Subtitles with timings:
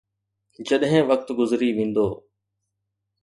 [0.69, 2.07] جڏهن وقت گذري ويندو.